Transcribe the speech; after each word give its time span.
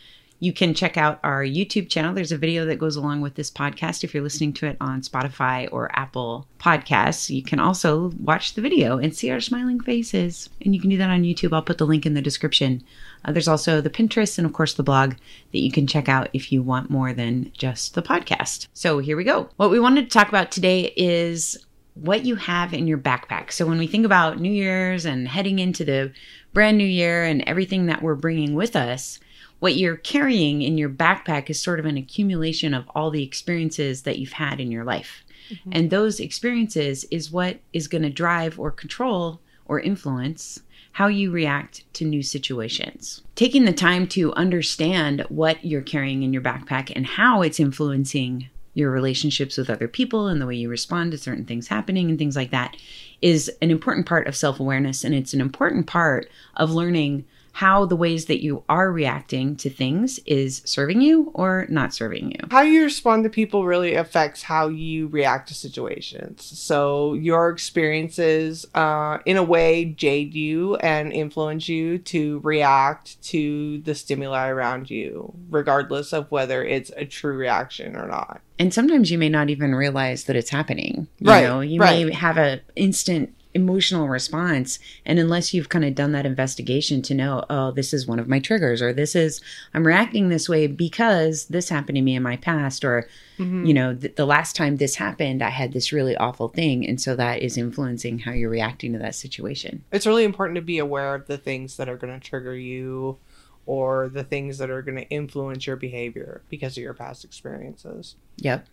You 0.42 0.54
can 0.54 0.72
check 0.72 0.96
out 0.96 1.20
our 1.22 1.44
YouTube 1.44 1.90
channel. 1.90 2.14
There's 2.14 2.32
a 2.32 2.38
video 2.38 2.64
that 2.64 2.78
goes 2.78 2.96
along 2.96 3.20
with 3.20 3.34
this 3.34 3.50
podcast 3.50 4.02
if 4.02 4.14
you're 4.14 4.22
listening 4.22 4.54
to 4.54 4.66
it 4.66 4.78
on 4.80 5.02
Spotify 5.02 5.68
or 5.70 5.90
Apple 5.98 6.46
Podcasts. 6.58 7.28
You 7.28 7.42
can 7.42 7.60
also 7.60 8.10
watch 8.18 8.54
the 8.54 8.62
video 8.62 8.96
and 8.96 9.14
see 9.14 9.30
our 9.30 9.40
smiling 9.40 9.80
faces. 9.80 10.48
And 10.64 10.74
you 10.74 10.80
can 10.80 10.88
do 10.88 10.96
that 10.96 11.10
on 11.10 11.24
YouTube. 11.24 11.52
I'll 11.52 11.60
put 11.60 11.76
the 11.76 11.86
link 11.86 12.06
in 12.06 12.14
the 12.14 12.22
description. 12.22 12.82
Uh, 13.22 13.32
there's 13.32 13.48
also 13.48 13.82
the 13.82 13.90
Pinterest 13.90 14.38
and, 14.38 14.46
of 14.46 14.54
course, 14.54 14.72
the 14.72 14.82
blog 14.82 15.16
that 15.52 15.60
you 15.60 15.70
can 15.70 15.86
check 15.86 16.08
out 16.08 16.30
if 16.32 16.50
you 16.50 16.62
want 16.62 16.88
more 16.88 17.12
than 17.12 17.52
just 17.52 17.92
the 17.92 18.02
podcast. 18.02 18.66
So 18.72 18.98
here 18.98 19.18
we 19.18 19.24
go. 19.24 19.50
What 19.56 19.70
we 19.70 19.78
wanted 19.78 20.04
to 20.04 20.18
talk 20.18 20.30
about 20.30 20.50
today 20.50 20.94
is 20.96 21.66
what 21.92 22.24
you 22.24 22.36
have 22.36 22.72
in 22.72 22.86
your 22.86 22.96
backpack. 22.96 23.52
So 23.52 23.66
when 23.66 23.76
we 23.76 23.86
think 23.86 24.06
about 24.06 24.40
New 24.40 24.50
Year's 24.50 25.04
and 25.04 25.28
heading 25.28 25.58
into 25.58 25.84
the 25.84 26.12
brand 26.54 26.78
new 26.78 26.84
year 26.84 27.24
and 27.24 27.44
everything 27.46 27.86
that 27.86 28.00
we're 28.00 28.14
bringing 28.14 28.54
with 28.54 28.74
us, 28.74 29.20
what 29.60 29.76
you're 29.76 29.96
carrying 29.96 30.62
in 30.62 30.76
your 30.76 30.90
backpack 30.90 31.48
is 31.48 31.60
sort 31.60 31.78
of 31.78 31.86
an 31.86 31.96
accumulation 31.96 32.74
of 32.74 32.90
all 32.94 33.10
the 33.10 33.22
experiences 33.22 34.02
that 34.02 34.18
you've 34.18 34.32
had 34.32 34.58
in 34.58 34.70
your 34.70 34.84
life. 34.84 35.24
Mm-hmm. 35.50 35.70
And 35.72 35.90
those 35.90 36.20
experiences 36.20 37.04
is 37.10 37.30
what 37.30 37.60
is 37.72 37.88
going 37.88 38.02
to 38.02 38.10
drive 38.10 38.58
or 38.58 38.70
control 38.70 39.40
or 39.66 39.80
influence 39.80 40.60
how 40.92 41.06
you 41.06 41.30
react 41.30 41.84
to 41.94 42.04
new 42.04 42.22
situations. 42.22 43.22
Taking 43.36 43.64
the 43.64 43.72
time 43.72 44.06
to 44.08 44.32
understand 44.34 45.24
what 45.28 45.64
you're 45.64 45.82
carrying 45.82 46.22
in 46.22 46.32
your 46.32 46.42
backpack 46.42 46.92
and 46.94 47.06
how 47.06 47.42
it's 47.42 47.60
influencing 47.60 48.48
your 48.74 48.90
relationships 48.90 49.56
with 49.56 49.70
other 49.70 49.88
people 49.88 50.26
and 50.28 50.40
the 50.40 50.46
way 50.46 50.54
you 50.56 50.68
respond 50.68 51.12
to 51.12 51.18
certain 51.18 51.44
things 51.44 51.68
happening 51.68 52.08
and 52.08 52.18
things 52.18 52.36
like 52.36 52.50
that 52.50 52.76
is 53.20 53.50
an 53.60 53.70
important 53.70 54.06
part 54.06 54.26
of 54.26 54.36
self 54.36 54.58
awareness. 54.58 55.04
And 55.04 55.14
it's 55.14 55.34
an 55.34 55.40
important 55.40 55.86
part 55.86 56.28
of 56.56 56.70
learning 56.70 57.24
how 57.52 57.84
the 57.84 57.96
ways 57.96 58.26
that 58.26 58.42
you 58.42 58.62
are 58.68 58.92
reacting 58.92 59.56
to 59.56 59.70
things 59.70 60.18
is 60.26 60.62
serving 60.64 61.00
you 61.00 61.30
or 61.34 61.66
not 61.68 61.94
serving 61.94 62.30
you. 62.30 62.40
How 62.50 62.62
you 62.62 62.82
respond 62.82 63.24
to 63.24 63.30
people 63.30 63.66
really 63.66 63.94
affects 63.94 64.42
how 64.42 64.68
you 64.68 65.08
react 65.08 65.48
to 65.48 65.54
situations. 65.54 66.44
So, 66.44 67.14
your 67.14 67.50
experiences, 67.50 68.66
uh, 68.74 69.18
in 69.26 69.36
a 69.36 69.42
way, 69.42 69.84
jade 69.84 70.34
you 70.34 70.76
and 70.76 71.12
influence 71.12 71.68
you 71.68 71.98
to 71.98 72.40
react 72.40 73.20
to 73.24 73.80
the 73.80 73.94
stimuli 73.94 74.48
around 74.48 74.90
you, 74.90 75.34
regardless 75.50 76.12
of 76.12 76.30
whether 76.30 76.64
it's 76.64 76.90
a 76.96 77.04
true 77.04 77.36
reaction 77.36 77.96
or 77.96 78.06
not. 78.06 78.40
And 78.58 78.74
sometimes 78.74 79.10
you 79.10 79.18
may 79.18 79.30
not 79.30 79.48
even 79.48 79.74
realize 79.74 80.24
that 80.24 80.36
it's 80.36 80.50
happening. 80.50 81.08
You 81.18 81.30
right. 81.30 81.44
Know? 81.44 81.60
You 81.60 81.80
right. 81.80 82.06
may 82.06 82.12
have 82.12 82.36
an 82.36 82.60
instant 82.76 83.34
emotional 83.54 84.08
response. 84.08 84.78
And 85.04 85.18
unless 85.18 85.52
you've 85.52 85.68
kind 85.68 85.84
of 85.84 85.94
done 85.94 86.12
that 86.12 86.26
investigation 86.26 87.02
to 87.02 87.14
know 87.14 87.44
oh 87.50 87.70
this 87.70 87.92
is 87.92 88.06
one 88.06 88.18
of 88.18 88.28
my 88.28 88.38
triggers 88.38 88.80
or 88.80 88.92
this 88.92 89.14
is 89.14 89.40
i'm 89.74 89.86
reacting 89.86 90.28
this 90.28 90.48
way 90.48 90.66
because 90.66 91.46
this 91.46 91.68
happened 91.68 91.96
to 91.96 92.02
me 92.02 92.14
in 92.14 92.22
my 92.22 92.36
past 92.36 92.84
or 92.84 93.08
mm-hmm. 93.38 93.64
you 93.64 93.74
know 93.74 93.94
th- 93.94 94.14
the 94.16 94.26
last 94.26 94.54
time 94.54 94.76
this 94.76 94.96
happened 94.96 95.42
i 95.42 95.50
had 95.50 95.72
this 95.72 95.92
really 95.92 96.16
awful 96.16 96.48
thing. 96.48 96.86
And 96.86 97.00
so 97.00 97.16
that 97.16 97.42
is 97.42 97.56
influencing 97.56 98.20
how 98.20 98.32
you're 98.32 98.50
reacting 98.50 98.92
to 98.92 98.98
that 99.00 99.14
situation. 99.14 99.84
It's 99.90 100.06
really 100.06 100.24
important 100.24 100.56
to 100.56 100.62
be 100.62 100.78
aware 100.78 101.14
of 101.14 101.26
the 101.26 101.38
things 101.38 101.76
that 101.76 101.88
are 101.88 101.96
going 101.96 102.18
to 102.18 102.26
trigger 102.26 102.54
you 102.54 103.18
or 103.66 104.08
the 104.08 104.24
things 104.24 104.58
that 104.58 104.70
are 104.70 104.82
going 104.82 104.96
to 104.96 105.08
influence 105.08 105.66
your 105.66 105.76
behavior 105.76 106.42
because 106.48 106.76
of 106.76 106.82
your 106.82 106.94
past 106.94 107.24
experiences. 107.24 108.16
Yep 108.36 108.66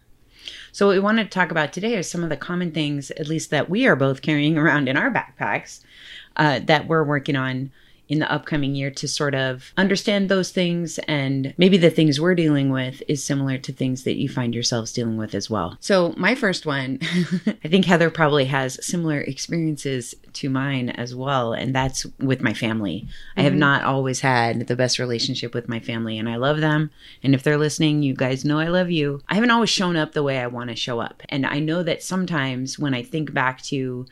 so, 0.71 0.87
what 0.87 0.93
we 0.93 0.99
want 0.99 1.17
to 1.17 1.25
talk 1.25 1.51
about 1.51 1.73
today 1.73 1.95
are 1.95 2.03
some 2.03 2.23
of 2.23 2.29
the 2.29 2.37
common 2.37 2.71
things, 2.71 3.11
at 3.11 3.27
least 3.27 3.49
that 3.49 3.69
we 3.69 3.87
are 3.87 3.95
both 3.95 4.21
carrying 4.21 4.57
around 4.57 4.87
in 4.87 4.97
our 4.97 5.11
backpacks, 5.11 5.81
uh, 6.35 6.59
that 6.65 6.87
we're 6.87 7.03
working 7.03 7.35
on 7.35 7.71
in 8.09 8.19
the 8.19 8.31
upcoming 8.31 8.75
year 8.75 8.89
to 8.91 9.07
sort 9.07 9.35
of 9.35 9.73
understand 9.77 10.29
those 10.29 10.51
things 10.51 10.97
and 11.07 11.53
maybe 11.57 11.77
the 11.77 11.89
things 11.89 12.19
we're 12.19 12.35
dealing 12.35 12.69
with 12.69 13.03
is 13.07 13.23
similar 13.23 13.57
to 13.57 13.73
things 13.73 14.03
that 14.03 14.15
you 14.15 14.29
find 14.29 14.53
yourselves 14.53 14.93
dealing 14.93 15.17
with 15.17 15.35
as 15.35 15.49
well. 15.49 15.77
So, 15.79 16.13
my 16.17 16.35
first 16.35 16.65
one, 16.65 16.99
I 17.63 17.67
think 17.67 17.85
Heather 17.85 18.09
probably 18.09 18.45
has 18.45 18.85
similar 18.85 19.19
experiences 19.21 20.15
to 20.33 20.49
mine 20.49 20.89
as 20.89 21.15
well, 21.15 21.53
and 21.53 21.73
that's 21.75 22.05
with 22.19 22.41
my 22.41 22.53
family. 22.53 23.01
Mm-hmm. 23.05 23.39
I 23.39 23.43
have 23.43 23.53
mm-hmm. 23.53 23.59
not 23.59 23.83
always 23.83 24.21
had 24.21 24.67
the 24.67 24.75
best 24.75 24.99
relationship 24.99 25.53
with 25.53 25.67
my 25.67 25.79
family, 25.79 26.17
and 26.17 26.29
I 26.29 26.35
love 26.35 26.59
them. 26.59 26.91
And 27.23 27.33
if 27.33 27.43
they're 27.43 27.57
listening, 27.57 28.03
you 28.03 28.13
guys 28.13 28.45
know 28.45 28.59
I 28.59 28.67
love 28.67 28.91
you. 28.91 29.21
I 29.27 29.35
haven't 29.35 29.51
always 29.51 29.69
shown 29.69 29.95
up 29.95 30.13
the 30.13 30.23
way 30.23 30.39
I 30.39 30.47
want 30.47 30.69
to 30.69 30.75
show 30.75 30.99
up. 30.99 31.23
And 31.29 31.45
I 31.45 31.59
know 31.59 31.83
that 31.83 32.03
sometimes 32.03 32.79
when 32.79 32.93
I 32.93 33.03
think 33.03 33.33
back 33.33 33.61
to 33.63 34.05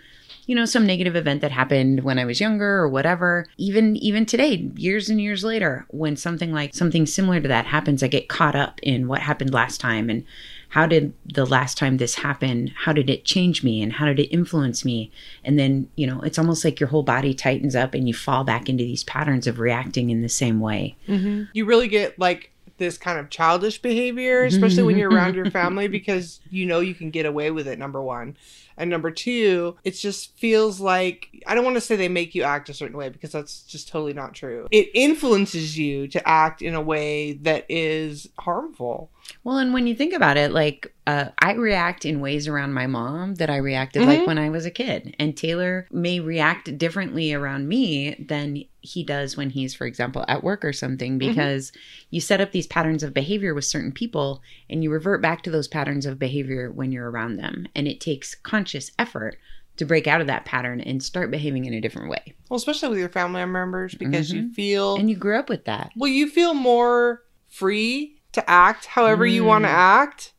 you 0.46 0.56
know 0.56 0.66
some 0.66 0.86
negative 0.86 1.16
event 1.16 1.42
that 1.42 1.52
happened 1.52 2.04
when 2.04 2.20
i 2.20 2.26
was 2.26 2.40
younger 2.40 2.78
or 2.78 2.90
whatever. 2.90 3.46
Even 3.58 3.96
even 3.98 4.26
today 4.26 4.70
years 4.76 5.10
and 5.10 5.22
years 5.22 5.44
later 5.44 5.86
when 5.90 6.16
something 6.16 6.52
like 6.52 6.74
something 6.74 7.06
similar 7.06 7.40
to 7.40 7.48
that 7.48 7.66
happens 7.66 8.04
i 8.04 8.08
get 8.08 8.30
caught 8.30 8.56
up 8.56 8.80
in 8.82 9.08
what 9.08 9.22
happened 9.22 9.54
last 9.54 9.80
time 9.80 10.10
and 10.10 10.24
how 10.70 10.86
did 10.86 11.14
the 11.26 11.46
last 11.46 11.78
time 11.78 11.98
this 11.98 12.16
happen? 12.16 12.68
How 12.76 12.92
did 12.92 13.10
it 13.10 13.24
change 13.24 13.64
me 13.64 13.82
and 13.82 13.94
how 13.94 14.06
did 14.08 14.20
it 14.20 14.28
influence 14.28 14.84
me? 14.84 15.10
And 15.44 15.58
then 15.58 15.90
you 15.96 16.06
know 16.06 16.20
it's 16.22 16.38
almost 16.38 16.66
like 16.66 16.80
your 16.80 16.90
whole 16.90 17.04
body 17.04 17.34
tightens 17.34 17.76
up 17.76 17.94
and 17.94 18.08
you 18.08 18.14
fall 18.14 18.44
back 18.44 18.68
into 18.68 18.84
these 18.84 19.04
patterns 19.04 19.48
of 19.48 19.60
reacting 19.60 20.10
in 20.10 20.22
the 20.22 20.30
same 20.30 20.60
way. 20.60 20.98
Mm-hmm. 21.08 21.44
you 21.54 21.66
really 21.66 21.88
get 21.88 22.20
like 22.20 22.52
this 22.78 22.98
kind 22.98 23.20
of 23.20 23.30
childish 23.30 23.82
behavior 23.82 24.44
especially 24.44 24.84
when 24.84 24.98
you're 24.98 25.10
around 25.10 25.36
your 25.36 25.50
family 25.52 25.88
because 25.88 26.40
you 26.50 26.66
know 26.66 26.80
you 26.80 26.94
can 26.94 27.10
get 27.10 27.26
away 27.26 27.52
with 27.52 27.68
it 27.68 27.80
number 27.80 28.02
one 28.02 28.36
and 28.78 28.90
number 28.90 29.12
two, 29.12 29.78
it 29.84 29.92
just 29.92 30.38
feels 30.38 30.80
like 30.80 31.30
I 31.48 31.56
don't 31.56 31.64
want 31.64 31.78
to 31.78 31.82
say 31.82 31.96
they 31.96 32.10
make 32.10 32.36
you 32.36 32.44
act 32.44 32.70
a 32.70 32.74
certain 32.74 32.98
way 32.98 33.10
because 33.10 33.32
that's 33.32 33.62
just 33.62 33.88
totally 33.88 34.14
not 34.14 34.34
true. 34.34 34.68
It 34.72 34.90
influences 34.94 35.78
you 35.78 36.08
to 36.10 36.28
act 36.28 36.62
in 36.62 36.76
a 36.76 36.82
way 36.82 37.34
that 37.34 37.66
is 37.70 38.28
harmful. 38.40 39.12
Well, 39.44 39.58
and 39.58 39.74
when 39.74 39.88
you 39.88 39.96
think 39.96 40.14
about 40.14 40.38
it, 40.38 40.52
like 40.52 40.94
uh, 41.08 41.30
I 41.40 41.54
react 41.54 42.06
in 42.06 42.20
ways 42.20 42.48
around 42.48 42.74
my 42.74 42.88
mom 42.88 43.36
that 43.36 43.50
I 43.50 43.58
reacted 43.58 44.02
mm-hmm. 44.02 44.12
like 44.12 44.28
when 44.28 44.38
I 44.38 44.50
was 44.50 44.66
a 44.66 44.72
kid, 44.72 45.16
and 45.20 45.38
Taylor 45.38 45.88
may 45.92 46.20
react 46.20 46.78
differently 46.78 47.34
around 47.34 47.68
me 47.68 48.16
than 48.16 48.64
he 48.82 49.04
does 49.04 49.38
when 49.38 49.50
he's, 49.52 49.76
for 49.76 49.86
example, 49.86 50.26
at 50.28 50.44
work 50.44 50.66
or 50.66 50.74
something, 50.74 51.20
mm-hmm. 51.20 51.30
because 51.30 51.72
mm-hmm. 51.72 51.80
you 52.12 52.22
set 52.22 52.42
up 52.42 52.52
these 52.52 52.68
patterns 52.68 53.04
of 53.04 53.14
behavior 53.14 53.54
with 53.54 53.66
certain 53.66 53.92
people, 53.92 54.42
and 54.70 54.84
you 54.84 54.92
revert 54.92 55.22
back 55.22 55.44
to 55.44 55.52
those 55.52 55.68
patterns 55.68 56.06
of 56.06 56.20
behavior 56.20 56.72
when 56.72 56.92
you're 56.92 57.10
around 57.10 57.38
them, 57.38 57.68
and 57.76 57.88
it 57.88 58.02
takes 58.02 58.36
conscious 58.36 58.92
effort 58.98 59.38
to 59.78 59.86
break 59.86 60.08
out 60.08 60.22
of 60.22 60.28
that 60.28 60.46
pattern 60.46 60.80
and 60.80 61.04
start 61.04 61.30
behaving 61.30 61.66
in 61.66 61.74
a 61.74 61.82
different 61.82 62.10
way. 62.10 62.34
Well, 62.50 62.58
especially 62.58 62.90
with 62.90 63.00
your 63.00 63.10
family 63.10 63.46
members 63.46 63.94
because 63.94 64.30
mm-hmm. 64.30 64.48
you 64.48 64.54
feel 64.54 64.96
and 64.96 65.10
you 65.10 65.18
grew 65.18 65.38
up 65.38 65.50
with 65.50 65.66
that. 65.66 65.92
Well, 65.96 66.10
you 66.10 66.30
feel 66.30 66.54
more 66.54 67.24
free 67.50 68.15
to 68.36 68.50
act 68.50 68.86
however 68.86 69.26
mm. 69.26 69.34
you 69.34 69.44
want 69.44 69.66
to 69.66 69.70
act 69.70 70.34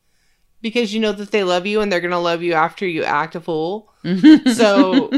because 0.62 0.92
you 0.94 1.00
know 1.00 1.12
that 1.12 1.30
they 1.30 1.44
love 1.44 1.66
you 1.66 1.80
and 1.80 1.92
they're 1.92 2.00
going 2.00 2.10
to 2.10 2.18
love 2.18 2.42
you 2.42 2.54
after 2.54 2.86
you 2.86 3.04
act 3.04 3.34
a 3.34 3.40
fool. 3.40 3.92
so 4.54 5.10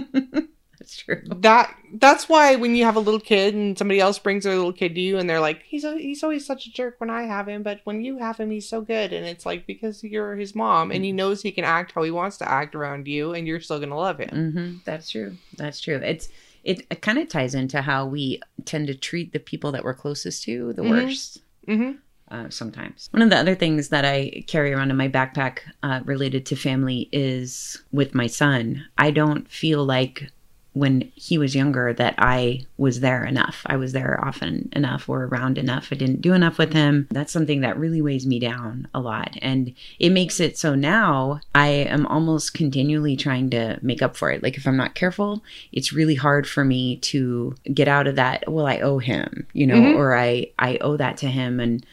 that's 0.79 0.97
true. 0.97 1.23
That 1.27 1.75
that's 1.95 2.29
why 2.29 2.57
when 2.57 2.75
you 2.75 2.85
have 2.85 2.97
a 2.97 3.01
little 3.01 3.21
kid 3.21 3.55
and 3.55 3.77
somebody 3.77 4.01
else 4.01 4.19
brings 4.19 4.45
their 4.45 4.57
little 4.57 4.73
kid 4.73 4.95
to 4.95 5.01
you 5.01 5.19
and 5.19 5.29
they're 5.29 5.41
like 5.41 5.63
he's 5.63 5.85
a, 5.85 5.97
he's 5.97 6.23
always 6.23 6.47
such 6.47 6.67
a 6.67 6.73
jerk 6.73 6.97
when 6.99 7.11
I 7.11 7.23
have 7.23 7.49
him 7.49 7.63
but 7.63 7.81
when 7.85 8.03
you 8.03 8.19
have 8.19 8.39
him 8.39 8.51
he's 8.51 8.69
so 8.69 8.81
good 8.81 9.13
and 9.13 9.27
it's 9.27 9.47
like 9.47 9.67
because 9.67 10.03
you're 10.05 10.37
his 10.37 10.55
mom 10.55 10.91
and 10.91 11.05
he 11.05 11.13
knows 11.13 11.43
he 11.43 11.53
can 11.53 11.65
act 11.65 11.93
how 11.93 12.03
he 12.03 12.11
wants 12.11 12.37
to 12.39 12.51
act 12.51 12.75
around 12.75 13.09
you 13.09 13.35
and 13.35 13.47
you're 13.47 13.61
still 13.61 13.79
going 13.79 13.91
to 13.91 13.97
love 13.97 14.19
him. 14.19 14.31
Mm-hmm. 14.31 14.77
That's 14.85 15.11
true. 15.11 15.37
That's 15.57 15.81
true. 15.81 15.97
It's 15.97 16.29
it, 16.65 16.87
it 16.91 17.01
kind 17.01 17.19
of 17.19 17.29
ties 17.29 17.55
into 17.55 17.81
how 17.81 18.07
we 18.07 18.41
tend 18.65 18.89
to 18.89 18.95
treat 18.95 19.33
the 19.33 19.39
people 19.39 19.73
that 19.73 19.85
we're 19.85 19.95
closest 19.95 20.43
to 20.45 20.73
the 20.75 20.83
mm-hmm. 20.83 20.91
worst. 20.91 21.43
Mm-hmm 21.67 21.99
uh, 22.31 22.49
sometimes. 22.51 23.09
One 23.13 23.23
of 23.23 23.31
the 23.31 23.37
other 23.37 23.55
things 23.55 23.89
that 23.89 24.05
I 24.05 24.45
carry 24.47 24.73
around 24.73 24.91
in 24.91 24.97
my 24.97 25.09
backpack 25.09 25.61
uh, 25.83 26.01
related 26.05 26.47
to 26.47 26.57
family 26.57 27.09
is 27.13 27.81
with 27.93 28.15
my 28.15 28.27
son. 28.27 28.87
I 28.97 29.11
don't 29.11 29.49
feel 29.49 29.85
like 29.85 30.31
when 30.79 31.11
he 31.17 31.39
was 31.39 31.57
younger 31.57 31.93
that 31.93 32.15
I 32.19 32.65
was 32.77 33.01
there 33.01 33.25
enough. 33.25 33.63
I 33.67 33.77
was 33.77 33.93
there 33.93 34.23
often 34.25 34.69
enough 34.73 35.09
or 35.09 35.25
around 35.25 35.59
enough. 35.59 35.89
I 35.91 35.97
didn't 35.97 36.21
do 36.21 36.35
enough 36.35 36.57
with 36.57 36.73
him. 36.73 37.09
That's 37.11 37.33
something 37.33 37.63
that 37.63 37.77
really 37.77 38.01
weighs 38.01 38.27
me 38.27 38.39
down 38.39 38.87
a 38.95 39.01
lot. 39.01 39.37
And 39.43 39.75
it 39.99 40.11
makes 40.11 40.39
it 40.39 40.57
so 40.57 40.77
now 40.77 41.41
I 41.55 41.69
am 41.69 42.07
almost 42.07 42.55
continually 42.55 43.17
trying 43.17 43.51
to 43.51 43.79
make 43.83 44.03
up 44.03 44.17
for 44.17 44.31
it. 44.31 44.43
Like 44.43 44.57
if 44.57 44.69
I'm 44.69 44.77
not 44.77 44.95
careful, 44.95 45.43
it's 45.73 45.93
really 45.93 46.15
hard 46.15 46.47
for 46.47 46.65
me 46.65 46.99
to 46.99 47.57
get 47.75 47.89
out 47.89 48.07
of 48.07 48.15
that, 48.17 48.45
well, 48.51 48.67
I 48.67 48.79
owe 48.79 48.99
him, 48.99 49.47
you 49.53 49.67
know, 49.67 49.75
mm-hmm. 49.75 49.99
or 49.99 50.17
I 50.17 50.51
I 50.59 50.79
owe 50.81 50.97
that 50.97 51.17
to 51.19 51.27
him 51.27 51.59
and 51.59 51.85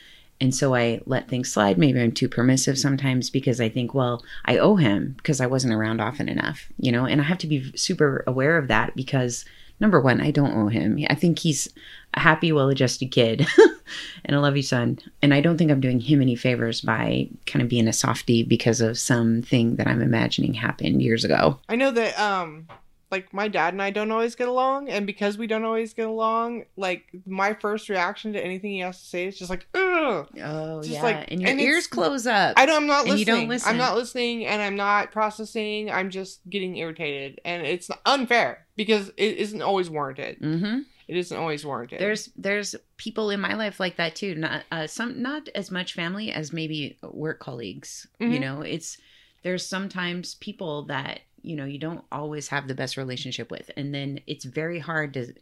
And 0.41 0.53
so 0.53 0.75
I 0.75 1.01
let 1.05 1.29
things 1.29 1.51
slide. 1.51 1.77
Maybe 1.77 1.99
I'm 1.99 2.11
too 2.11 2.27
permissive 2.27 2.77
sometimes 2.77 3.29
because 3.29 3.61
I 3.61 3.69
think, 3.69 3.93
well, 3.93 4.23
I 4.45 4.57
owe 4.57 4.75
him 4.75 5.13
because 5.17 5.39
I 5.39 5.47
wasn't 5.47 5.73
around 5.73 6.01
often 6.01 6.27
enough, 6.27 6.67
you 6.77 6.91
know, 6.91 7.05
and 7.05 7.21
I 7.21 7.23
have 7.23 7.37
to 7.39 7.47
be 7.47 7.71
super 7.75 8.23
aware 8.27 8.57
of 8.57 8.67
that 8.67 8.95
because 8.95 9.45
number 9.79 9.99
one, 9.99 10.21
I 10.21 10.31
don't 10.31 10.55
owe 10.57 10.67
him. 10.67 11.03
I 11.09 11.15
think 11.15 11.39
he's 11.39 11.69
a 12.13 12.19
happy, 12.19 12.51
well 12.51 12.69
adjusted 12.69 13.11
kid 13.11 13.47
and 14.25 14.35
a 14.35 14.41
lovey 14.41 14.61
son. 14.61 14.99
And 15.21 15.33
I 15.33 15.41
don't 15.41 15.57
think 15.57 15.71
I'm 15.71 15.81
doing 15.81 15.99
him 15.99 16.21
any 16.21 16.35
favors 16.35 16.81
by 16.81 17.29
kind 17.45 17.61
of 17.63 17.69
being 17.69 17.87
a 17.87 17.93
softie 17.93 18.43
because 18.43 18.81
of 18.81 18.97
something 18.97 19.77
that 19.77 19.87
I'm 19.87 20.01
imagining 20.01 20.53
happened 20.53 21.01
years 21.01 21.23
ago. 21.23 21.59
I 21.69 21.75
know 21.75 21.91
that 21.91 22.19
um 22.19 22.67
like 23.15 23.33
my 23.33 23.47
dad 23.47 23.73
and 23.73 23.81
I 23.81 23.89
don't 23.91 24.11
always 24.11 24.35
get 24.35 24.47
along, 24.47 24.89
and 24.89 25.05
because 25.07 25.37
we 25.37 25.47
don't 25.47 25.63
always 25.63 25.93
get 25.93 26.07
along, 26.07 26.65
like 26.75 27.05
my 27.25 27.53
first 27.53 27.87
reaction 27.89 28.33
to 28.33 28.43
anything 28.43 28.71
he 28.71 28.79
has 28.79 28.99
to 28.99 29.05
say 29.05 29.25
is 29.25 29.37
just 29.37 29.49
like, 29.49 29.67
ugh. 29.73 30.27
Oh, 30.43 30.81
Just 30.81 30.93
yeah. 30.95 31.01
like- 31.03 31.31
and 31.31 31.41
your 31.41 31.49
and 31.51 31.61
ears 31.61 31.87
close 31.87 32.27
up. 32.27 32.53
I 32.57 32.65
don't. 32.65 32.75
I'm 32.83 32.87
not 32.87 33.05
listening. 33.05 33.19
you 33.19 33.25
don't 33.25 33.47
listen. 33.47 33.69
I'm 33.69 33.77
not 33.77 33.95
listening, 33.95 34.45
and 34.45 34.61
I'm 34.61 34.75
not 34.75 35.11
processing. 35.11 35.89
I'm 35.89 36.09
just 36.09 36.41
getting 36.49 36.75
irritated, 36.77 37.39
and 37.45 37.65
it's 37.65 37.89
unfair 38.05 38.65
because 38.75 39.09
it 39.17 39.37
isn't 39.37 39.61
always 39.61 39.89
warranted. 39.89 40.39
mm-hmm. 40.41 40.79
It 41.07 41.17
isn't 41.17 41.37
always 41.37 41.63
warranted. 41.65 41.99
There's 41.99 42.29
there's 42.35 42.75
people 42.97 43.29
in 43.29 43.39
my 43.39 43.53
life 43.53 43.79
like 43.79 43.97
that 43.97 44.15
too. 44.15 44.33
Not 44.35 44.63
uh, 44.71 44.87
some 44.87 45.21
not 45.21 45.47
as 45.55 45.69
much 45.71 45.93
family 45.93 46.31
as 46.31 46.51
maybe 46.51 46.97
work 47.03 47.39
colleagues. 47.39 48.07
You 48.19 48.27
Mhm. 48.29 48.39
know, 48.41 48.61
it's 48.61 48.97
there's 49.43 49.63
sometimes 49.63 50.33
people 50.35 50.85
that 50.85 51.19
you 51.45 51.55
know 51.55 51.65
you 51.65 51.79
don't 51.79 52.03
always 52.11 52.49
have 52.49 52.67
the 52.67 52.75
best 52.75 52.97
relationship 52.97 53.51
with, 53.51 53.71
and 53.77 53.93
then 53.93 54.19
it's 54.27 54.45
very 54.45 54.79
hard 54.79 55.13
to 55.13 55.33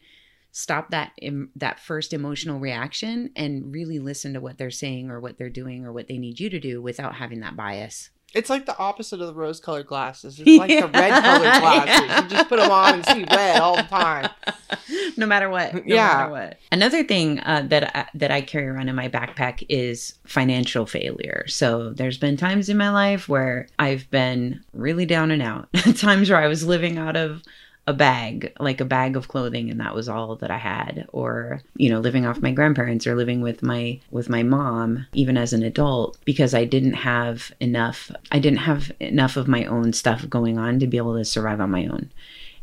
stop 0.52 0.92
that 0.92 1.12
em- 1.22 1.52
that 1.56 1.80
first 1.80 2.14
emotional 2.14 2.60
reaction 2.60 3.32
and 3.36 3.74
really 3.74 4.00
listen 4.00 4.34
to 4.34 4.42
what 4.42 4.58
they're 4.58 4.70
saying 4.70 5.10
or 5.10 5.20
what 5.20 5.38
they're 5.38 5.50
doing 5.50 5.86
or 5.86 5.92
what 5.92 6.08
they 6.08 6.18
need 6.18 6.40
you 6.40 6.50
to 6.50 6.60
do 6.60 6.82
without 6.82 7.16
having 7.16 7.40
that 7.40 7.56
bias. 7.56 8.12
It's 8.34 8.50
like 8.50 8.66
the 8.66 8.78
opposite 8.78 9.22
of 9.22 9.28
the 9.28 9.34
rose-colored 9.34 9.86
glasses. 9.88 10.40
It's 10.40 10.58
like 10.58 10.70
the 10.70 10.88
red-colored 10.88 11.42
glasses. 11.62 12.24
You 12.24 12.30
just 12.38 12.50
put 12.50 12.60
them 12.60 12.72
on 12.72 12.96
and 12.96 13.06
see 13.06 13.24
red 13.30 13.60
all 13.62 13.76
the 13.76 13.84
time. 13.84 14.30
no 15.18 15.26
matter 15.28 15.50
what. 15.50 15.74
No 15.76 15.82
Yeah. 15.86 16.08
matter 16.08 16.32
what. 16.32 16.58
Another 16.72 17.04
thing 17.04 17.40
uh, 17.42 17.64
that 17.68 17.96
I, 17.96 18.08
that 18.16 18.32
I 18.32 18.42
carry 18.42 18.68
around 18.68 18.90
in 18.90 18.96
my 18.96 19.08
backpack 19.08 19.64
is 19.70 20.16
financial 20.26 20.86
failure. 20.86 21.46
So 21.48 21.92
there's 21.92 22.18
been 22.18 22.36
times 22.38 22.70
in 22.70 22.78
my 22.78 22.90
life 22.90 23.30
where 23.30 23.68
I've 23.78 24.10
been 24.10 24.64
really 24.74 25.06
down 25.06 25.30
and 25.32 25.42
out. 25.42 25.70
times 25.98 26.30
where 26.30 26.40
I 26.42 26.48
was 26.48 26.66
living 26.66 26.98
out 26.98 27.16
of 27.16 27.44
a 27.86 27.94
bag, 27.94 28.54
like 28.60 28.80
a 28.80 28.86
bag 28.86 29.18
of 29.18 29.28
clothing 29.28 29.70
and 29.70 29.80
that 29.82 29.94
was 29.94 30.08
all 30.08 30.36
that 30.38 30.50
I 30.50 30.58
had 30.58 31.06
or 31.12 31.62
you 31.76 31.90
know 31.90 32.00
living 32.00 32.26
off 32.26 32.42
my 32.42 32.52
grandparents 32.52 33.06
or 33.06 33.16
living 33.16 33.42
with 33.42 33.62
my 33.62 34.00
with 34.10 34.30
my 34.30 34.42
mom 34.42 35.06
even 35.12 35.36
as 35.36 35.52
an 35.52 35.64
adult 35.64 36.18
because 36.24 36.54
I 36.54 36.64
didn't 36.64 36.94
have 36.94 37.52
enough 37.60 38.10
I 38.32 38.40
didn't 38.40 38.60
have 38.60 38.92
enough 39.02 39.36
of 39.36 39.50
my 39.50 39.66
own 39.66 39.92
stuff 39.92 40.30
going 40.30 40.58
on 40.58 40.80
to 40.80 40.88
be 40.88 40.98
able 40.98 41.18
to 41.18 41.26
survive 41.26 41.60
on 41.60 41.72
my 41.72 41.86
own. 41.86 42.10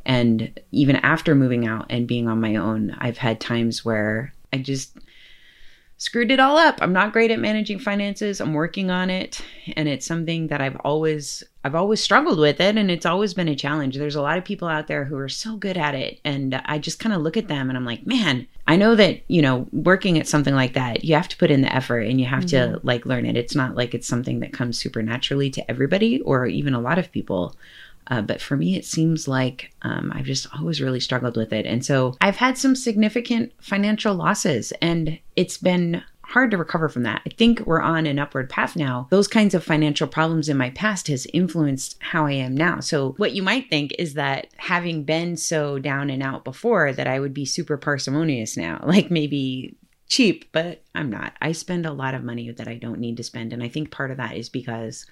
And 0.06 0.58
even 0.72 0.96
after 0.96 1.34
moving 1.34 1.66
out 1.66 1.86
and 1.90 2.08
being 2.08 2.26
on 2.26 2.40
my 2.40 2.56
own, 2.56 2.96
I've 2.98 3.18
had 3.18 3.40
times 3.40 3.84
where 3.84 4.32
I 4.52 4.58
just 4.58 4.96
screwed 6.00 6.30
it 6.30 6.40
all 6.40 6.56
up. 6.56 6.78
I'm 6.80 6.94
not 6.94 7.12
great 7.12 7.30
at 7.30 7.38
managing 7.38 7.78
finances. 7.78 8.40
I'm 8.40 8.54
working 8.54 8.90
on 8.90 9.10
it, 9.10 9.42
and 9.76 9.86
it's 9.86 10.06
something 10.06 10.46
that 10.48 10.60
I've 10.60 10.76
always 10.76 11.44
I've 11.62 11.74
always 11.74 12.02
struggled 12.02 12.38
with 12.38 12.58
it 12.58 12.78
and 12.78 12.90
it's 12.90 13.04
always 13.04 13.34
been 13.34 13.46
a 13.46 13.54
challenge. 13.54 13.94
There's 13.94 14.14
a 14.14 14.22
lot 14.22 14.38
of 14.38 14.46
people 14.46 14.66
out 14.66 14.86
there 14.86 15.04
who 15.04 15.18
are 15.18 15.28
so 15.28 15.56
good 15.56 15.76
at 15.76 15.94
it 15.94 16.18
and 16.24 16.54
I 16.64 16.78
just 16.78 16.98
kind 16.98 17.14
of 17.14 17.20
look 17.20 17.36
at 17.36 17.48
them 17.48 17.68
and 17.68 17.76
I'm 17.76 17.84
like, 17.84 18.06
"Man, 18.06 18.46
I 18.66 18.76
know 18.76 18.94
that, 18.94 19.20
you 19.28 19.42
know, 19.42 19.68
working 19.70 20.18
at 20.18 20.26
something 20.26 20.54
like 20.54 20.72
that, 20.72 21.04
you 21.04 21.14
have 21.16 21.28
to 21.28 21.36
put 21.36 21.50
in 21.50 21.60
the 21.60 21.74
effort 21.74 22.00
and 22.00 22.18
you 22.18 22.24
have 22.24 22.46
to 22.46 22.56
mm-hmm. 22.56 22.86
like 22.86 23.04
learn 23.04 23.26
it. 23.26 23.36
It's 23.36 23.54
not 23.54 23.76
like 23.76 23.92
it's 23.92 24.06
something 24.06 24.40
that 24.40 24.54
comes 24.54 24.78
super 24.78 25.02
naturally 25.02 25.50
to 25.50 25.70
everybody 25.70 26.22
or 26.22 26.46
even 26.46 26.72
a 26.72 26.80
lot 26.80 26.98
of 26.98 27.12
people." 27.12 27.54
Uh, 28.10 28.20
but 28.20 28.42
for 28.42 28.56
me, 28.56 28.76
it 28.76 28.84
seems 28.84 29.28
like 29.28 29.72
um, 29.82 30.12
I've 30.14 30.24
just 30.24 30.46
always 30.58 30.80
really 30.80 31.00
struggled 31.00 31.36
with 31.36 31.52
it. 31.52 31.64
And 31.64 31.84
so 31.84 32.16
I've 32.20 32.36
had 32.36 32.58
some 32.58 32.74
significant 32.74 33.52
financial 33.62 34.14
losses, 34.14 34.72
and 34.82 35.18
it's 35.36 35.56
been 35.56 36.02
hard 36.30 36.50
to 36.52 36.56
recover 36.56 36.88
from 36.88 37.02
that. 37.02 37.22
I 37.26 37.30
think 37.30 37.60
we're 37.60 37.80
on 37.80 38.06
an 38.06 38.18
upward 38.18 38.48
path 38.48 38.76
now. 38.76 39.08
Those 39.10 39.26
kinds 39.26 39.52
of 39.52 39.64
financial 39.64 40.06
problems 40.06 40.48
in 40.48 40.56
my 40.56 40.70
past 40.70 41.08
has 41.08 41.26
influenced 41.32 41.96
how 42.00 42.26
I 42.26 42.32
am 42.32 42.56
now. 42.56 42.78
So 42.80 43.12
what 43.16 43.32
you 43.32 43.42
might 43.42 43.68
think 43.68 43.92
is 43.98 44.14
that 44.14 44.46
having 44.56 45.02
been 45.02 45.36
so 45.36 45.80
down 45.80 46.08
and 46.08 46.22
out 46.22 46.44
before 46.44 46.92
that 46.92 47.08
I 47.08 47.18
would 47.18 47.34
be 47.34 47.44
super 47.44 47.76
parsimonious 47.76 48.56
now, 48.56 48.80
like 48.86 49.10
maybe 49.10 49.76
cheap, 50.06 50.44
but 50.52 50.82
I'm 50.94 51.10
not. 51.10 51.34
I 51.42 51.50
spend 51.52 51.84
a 51.84 51.92
lot 51.92 52.14
of 52.14 52.22
money 52.22 52.50
that 52.50 52.68
I 52.68 52.74
don't 52.74 53.00
need 53.00 53.16
to 53.16 53.24
spend 53.24 53.52
and 53.52 53.62
I 53.62 53.68
think 53.68 53.90
part 53.90 54.12
of 54.12 54.16
that 54.18 54.36
is 54.36 54.48
because 54.48 55.06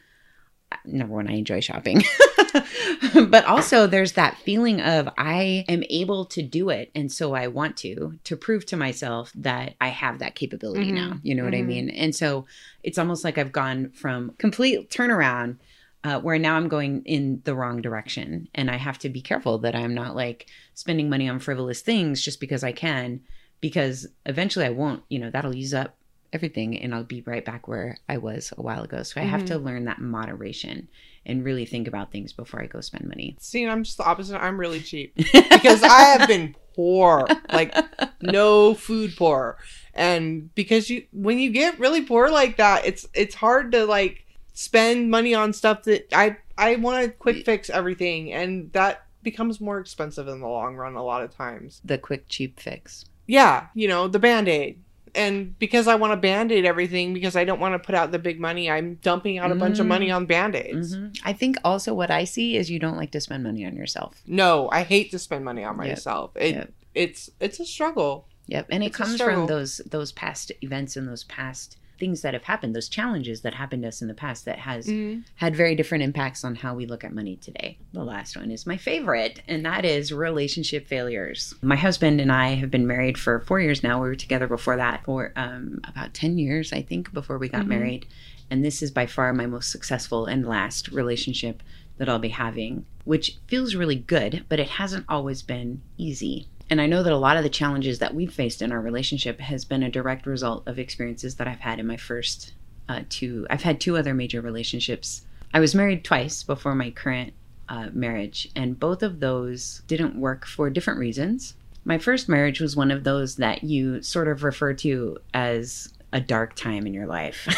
number 0.85 1.15
one, 1.15 1.29
I 1.29 1.35
enjoy 1.35 1.61
shopping. 1.61 2.03
but 3.29 3.45
also, 3.45 3.87
there's 3.87 4.13
that 4.13 4.37
feeling 4.39 4.81
of 4.81 5.09
I 5.19 5.65
am 5.69 5.83
able 5.91 6.25
to 6.27 6.43
do 6.43 6.69
it. 6.71 6.91
And 6.95 7.11
so 7.11 7.35
I 7.35 7.47
want 7.49 7.77
to, 7.79 8.19
to 8.25 8.37
prove 8.37 8.67
to 8.67 8.77
myself 8.77 9.33
that 9.37 9.75
I 9.81 9.89
have 9.89 10.19
that 10.21 10.35
capability 10.35 10.91
Mhm. 10.91 10.95
now. 10.95 11.19
You 11.23 11.35
know 11.35 11.45
what 11.45 11.55
I 11.55 11.63
Mhm. 11.63 11.67
mean? 11.67 11.91
And 11.91 12.15
so 12.15 12.47
it's 12.83 12.99
almost 12.99 13.25
like 13.25 13.39
I've 13.39 13.53
gone 13.53 13.91
from 13.91 14.33
complete 14.39 14.91
turnaround. 14.91 15.57
Uh, 16.05 16.21
where 16.21 16.39
now 16.39 16.55
I'm 16.57 16.69
going 16.69 17.03
in 17.07 17.43
the 17.43 17.57
wrong 17.57 17.83
direction, 17.83 18.49
and 18.55 18.71
I 18.71 18.77
have 18.77 19.01
to 19.01 19.09
be 19.09 19.21
careful 19.21 19.59
that 19.59 19.75
I'm 19.75 19.95
not 19.95 20.15
like 20.15 20.47
spending 20.75 21.11
money 21.11 21.29
on 21.29 21.41
frivolous 21.41 21.81
things 21.81 22.23
just 22.23 22.39
because 22.39 22.63
I 22.63 22.71
can, 22.71 23.21
because 23.61 24.07
eventually 24.25 24.65
I 24.65 24.71
won't. 24.71 25.03
You 25.09 25.19
know, 25.19 25.31
that'll 25.31 25.57
use 25.57 25.75
up 25.75 25.98
everything 26.33 26.79
and 26.79 26.95
I'll 26.95 27.05
be 27.05 27.23
right 27.23 27.45
back 27.45 27.69
where 27.69 27.99
I 28.09 28.19
was 28.19 28.53
a 28.57 28.63
while 28.63 28.83
ago. 28.83 29.03
So 29.03 29.21
I 29.21 29.25
have 29.25 29.43
Mhm. 29.43 29.47
to 29.47 29.59
learn 29.59 29.85
that 29.87 29.99
moderation 30.01 30.89
and 31.25 31.45
really 31.45 31.65
think 31.67 31.89
about 31.89 32.11
things 32.13 32.33
before 32.33 32.63
I 32.63 32.67
go 32.67 32.81
spend 32.81 33.07
money. 33.07 33.37
See, 33.41 33.67
I'm 33.67 33.83
just 33.85 33.97
the 33.99 34.05
opposite. 34.05 34.39
I'm 34.39 34.59
really 34.59 34.81
cheap 34.81 35.15
because 35.33 35.83
I 35.83 36.01
have 36.17 36.29
been 36.29 36.55
poor, 36.75 37.29
like 37.53 37.75
no 38.21 38.75
food 38.75 39.15
poor, 39.17 39.59
and 39.95 40.55
because 40.55 40.89
you 40.91 41.05
when 41.13 41.39
you 41.39 41.51
get 41.51 41.79
really 41.79 42.03
poor 42.03 42.31
like 42.31 42.57
that, 42.59 42.85
it's 42.87 43.07
it's 43.15 43.35
hard 43.35 43.73
to 43.73 43.85
like 43.87 44.25
spend 44.55 45.11
money 45.11 45.35
on 45.35 45.53
stuff 45.53 45.85
that 45.85 46.07
I 46.13 46.37
I 46.57 46.77
want 46.77 47.05
to 47.05 47.11
quick 47.11 47.45
fix 47.45 47.71
everything, 47.71 48.33
and 48.33 48.73
that 48.73 49.07
becomes 49.23 49.61
more 49.61 49.79
expensive 49.81 50.29
in 50.29 50.41
the 50.41 50.47
long 50.49 50.77
run 50.77 50.95
a 50.95 51.03
lot 51.05 51.23
of 51.23 51.35
times. 51.35 51.81
the 51.85 51.99
quick 51.99 52.29
cheap 52.29 52.59
fix. 52.61 53.05
Yeah, 53.27 53.67
you 53.75 53.89
know 53.89 54.09
the 54.09 54.19
band 54.19 54.49
aid. 54.49 54.83
And 55.15 55.59
because 55.59 55.87
I 55.89 55.95
want 55.95 56.13
to 56.13 56.17
band 56.17 56.53
aid 56.53 56.65
everything, 56.65 57.15
because 57.15 57.37
I 57.37 57.45
don't 57.45 57.61
want 57.61 57.75
to 57.75 57.79
put 57.79 57.95
out 57.95 58.13
the 58.13 58.19
big 58.19 58.39
money, 58.41 58.71
I'm 58.71 58.97
dumping 59.03 59.39
out 59.39 59.51
a 59.51 59.55
bunch 59.55 59.79
of 59.79 59.87
money 59.87 60.11
on 60.11 60.27
band 60.27 60.55
aids. 60.55 60.97
Mhm. 60.97 61.19
I 61.25 61.33
think 61.33 61.57
also 61.65 61.95
what 61.95 62.11
I 62.11 62.25
see 62.25 62.57
is 62.57 62.71
you 62.71 62.79
don't 62.79 62.97
like 62.97 63.11
to 63.13 63.21
spend 63.21 63.45
money 63.45 63.65
on 63.67 63.77
yourself. 63.77 64.23
No, 64.27 64.69
I 64.71 64.83
hate 64.83 65.11
to 65.13 65.19
spend 65.19 65.45
money 65.45 65.65
on 65.65 65.77
Yep. 65.77 65.87
myself. 65.89 66.31
It 66.37 66.55
Yep. 66.55 66.73
it's 66.95 67.31
it's 67.41 67.61
a 67.61 67.65
struggle. 67.65 68.27
Yep, 68.47 68.67
and 68.71 68.83
it 68.83 68.87
It's 68.87 68.95
a 68.97 68.99
comes 68.99 69.21
from 69.21 69.47
those 69.47 69.81
those 69.91 70.13
past 70.13 70.53
events 70.63 70.97
and 70.97 71.07
those 71.07 71.25
past 71.25 71.77
things 71.99 72.23
that 72.23 72.35
have 72.35 72.45
happened, 72.45 72.75
those 72.75 72.89
challenges 72.89 73.41
that 73.43 73.55
happened 73.55 73.83
to 73.83 73.89
us 73.89 74.01
in 74.01 74.09
the 74.09 74.15
past 74.15 74.45
that 74.45 74.59
has 74.61 74.87
Mm-hmm. 74.87 75.21
had 75.37 75.55
very 75.57 75.75
different 75.75 76.05
impacts 76.05 76.45
on 76.45 76.55
how 76.55 76.75
we 76.75 76.87
look 76.87 77.05
at 77.05 77.13
money 77.13 77.37
today. 77.37 77.77
The 77.93 78.05
last 78.05 78.37
one 78.37 78.51
is 78.51 78.67
my 78.67 78.77
favorite, 78.77 79.43
and 79.49 79.65
that 79.67 79.85
is 79.85 80.13
relationship 80.13 80.87
failures. 80.87 81.55
My 81.63 81.77
husband 81.77 82.21
and 82.21 82.31
I 82.33 82.51
have 82.55 82.71
been 82.71 82.87
married 82.87 83.19
for 83.19 83.41
four 83.41 83.61
years 83.61 83.83
now. 83.83 84.01
We 84.03 84.09
were 84.09 84.15
together 84.15 84.47
before 84.47 84.77
that 84.77 85.05
for 85.05 85.33
um, 85.37 85.81
about 85.85 86.15
10 86.15 86.39
years, 86.39 86.73
I 86.73 86.83
think, 86.83 87.13
before 87.13 87.39
we 87.39 87.49
got 87.49 87.65
Mhm. 87.65 87.69
married. 87.69 88.07
And 88.51 88.65
this 88.65 88.83
is 88.83 88.91
by 88.91 89.07
far 89.07 89.33
my 89.35 89.47
most 89.47 89.71
successful 89.71 90.25
and 90.27 90.47
last 90.47 90.89
relationship 90.89 91.63
that 91.99 92.09
I'll 92.09 92.19
be 92.21 92.29
having, 92.31 92.87
which 93.05 93.37
feels 93.49 93.75
really 93.75 93.97
good, 93.97 94.45
but 94.49 94.61
it 94.61 94.69
hasn't 94.69 95.05
always 95.09 95.43
been 95.43 95.83
easy. 95.99 96.47
And 96.71 96.81
I 96.81 96.87
know 96.87 97.03
that 97.03 97.13
a 97.13 97.17
lot 97.17 97.37
of 97.37 97.43
the 97.43 97.49
challenges 97.49 97.99
that 97.99 98.15
we've 98.15 98.33
faced 98.33 98.61
in 98.61 98.73
our 98.73 98.81
relationship 98.81 99.41
has 99.41 99.65
been 99.65 99.83
a 99.83 99.91
direct 99.91 100.27
result 100.27 100.67
of 100.67 100.79
experiences 100.79 101.37
that 101.37 101.49
I've 101.49 101.61
had 101.61 101.81
in 101.81 101.87
my 101.87 101.97
first 101.97 102.53
uh, 102.89 103.03
two. 103.09 103.47
I've 103.49 103.63
had 103.63 103.81
two 103.81 103.97
other 103.97 104.15
major 104.15 104.41
relationships. 104.41 105.25
I 105.55 105.61
was 105.61 105.75
married 105.75 106.05
twice 106.05 106.43
before 106.43 106.75
my 106.75 106.91
current 106.91 107.33
uh, 107.69 107.89
marriage, 107.93 108.51
and 108.55 108.79
both 108.79 109.03
of 109.03 109.21
those 109.21 109.83
didn't 109.87 110.19
work 110.21 110.47
for 110.47 110.69
different 110.69 111.01
reasons. 111.01 111.55
My 111.85 111.99
first 111.99 112.29
marriage 112.29 112.61
was 112.61 112.77
one 112.77 112.91
of 112.91 113.05
those 113.05 113.37
that 113.37 113.65
you 113.65 114.03
sort 114.03 114.29
of 114.29 114.43
refer 114.43 114.75
to 114.75 115.19
as 115.33 115.93
a 116.13 116.21
dark 116.21 116.55
time 116.55 116.87
in 116.87 116.93
your 116.93 117.07
life. 117.07 117.49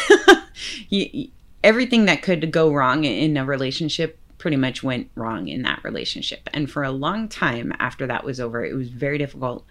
you, 0.89 1.29
everything 1.63 2.05
that 2.05 2.21
could 2.21 2.51
go 2.51 2.71
wrong 2.71 3.03
in 3.03 3.37
a 3.37 3.45
relationship 3.45 4.17
pretty 4.41 4.57
much 4.57 4.81
went 4.81 5.07
wrong 5.13 5.47
in 5.47 5.61
that 5.61 5.83
relationship. 5.83 6.49
And 6.51 6.69
for 6.69 6.81
a 6.83 6.89
long 6.91 7.29
time 7.29 7.71
after 7.77 8.07
that 8.07 8.23
was 8.23 8.39
over, 8.39 8.65
it 8.65 8.73
was 8.73 8.89
very 8.89 9.19
difficult 9.19 9.63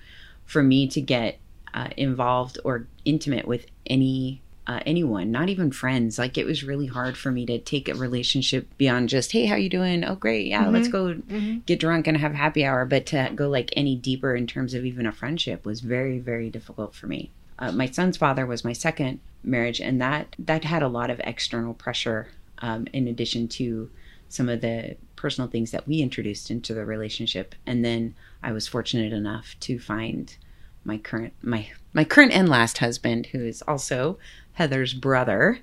for 0.47 0.63
me 0.63 0.87
to 0.89 1.01
get 1.01 1.39
uh, 1.75 1.89
involved 1.97 2.57
or 2.65 2.87
intimate 3.05 3.47
with 3.49 3.67
any 3.87 4.41
uh, 4.69 4.79
anyone, 4.87 5.33
not 5.33 5.49
even 5.49 5.73
friends. 5.73 6.17
Like 6.21 6.39
it 6.39 6.47
was 6.47 6.63
really 6.63 6.87
hard 6.87 7.17
for 7.17 7.33
me 7.33 7.45
to 7.47 7.59
take 7.59 7.89
a 7.89 7.95
relationship 7.95 8.69
beyond 8.79 9.09
just, 9.09 9.33
hey, 9.33 9.47
how 9.47 9.57
you 9.57 9.69
doing? 9.69 10.05
Oh, 10.05 10.15
great, 10.15 10.47
yeah, 10.47 10.69
let's 10.69 10.87
go 10.87 11.15
Mm-hmm. 11.15 11.59
get 11.67 11.81
drunk 11.81 12.07
and 12.07 12.17
have 12.17 12.35
happy 12.35 12.65
hour. 12.65 12.85
But 12.85 13.07
to 13.07 13.33
go 13.35 13.49
like 13.49 13.71
any 13.77 13.97
deeper 13.97 14.37
in 14.37 14.47
terms 14.47 14.73
of 14.75 14.85
even 14.85 15.07
a 15.07 15.13
friendship 15.13 15.67
was 15.67 15.81
very, 15.81 16.21
very 16.21 16.49
difficult 16.51 16.95
for 16.95 17.09
me. 17.09 17.31
Uh, 17.59 17.73
my 17.73 17.87
son's 17.87 18.17
father 18.17 18.47
was 18.47 18.65
my 18.65 18.73
second 18.73 19.19
marriage, 19.43 19.81
and 19.81 20.01
that 20.01 20.37
that 20.39 20.63
had 20.63 20.83
a 20.83 20.89
lot 20.89 21.11
of 21.11 21.21
external 21.25 21.75
pressure 21.75 22.29
um, 22.59 22.87
in 22.93 23.09
addition 23.09 23.49
to 23.49 23.91
some 24.31 24.49
of 24.49 24.63
the 24.63 24.97
personal 25.17 25.51
things 25.51 25.73
that 25.73 25.87
we 25.87 26.01
introduced 26.01 26.51
into 26.51 26.73
the 26.73 26.87
relationship. 26.87 27.55
And 27.67 27.85
then 27.85 28.15
I 28.43 28.53
was 28.53 28.67
fortunate 28.67 29.13
enough 29.13 29.57
to 29.61 29.79
find 29.79 30.35
my 30.85 30.97
current 30.97 31.35
my 31.43 31.69
my 31.93 32.05
current 32.05 32.33
and 32.33 32.49
last 32.49 32.79
husband, 32.79 33.27
who 33.27 33.45
is 33.45 33.61
also 33.63 34.19
Heather's 34.55 34.95
brother. 34.95 35.59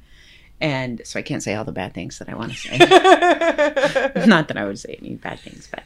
And 0.59 1.01
so 1.05 1.17
I 1.17 1.21
can't 1.23 1.41
say 1.41 1.55
all 1.55 1.63
the 1.63 1.71
bad 1.71 1.93
things 1.93 2.19
that 2.19 2.29
I 2.29 2.35
want 2.35 2.51
to 2.51 2.57
say. 2.57 2.77
not 4.27 4.47
that 4.47 4.57
I 4.57 4.65
would 4.65 4.77
say 4.77 4.97
any 4.99 5.15
bad 5.15 5.39
things, 5.39 5.67
but 5.71 5.83